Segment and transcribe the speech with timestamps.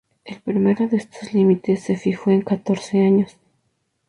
[0.25, 3.37] el primero de estos límites se fijó en catorce años